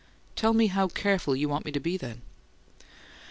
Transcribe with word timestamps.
"Tell 0.35 0.53
me 0.55 0.65
how 0.65 0.87
'careful' 0.87 1.35
you 1.35 1.47
want 1.47 1.63
me 1.63 1.71
to 1.73 1.79
be, 1.79 1.95
then!" 1.95 2.23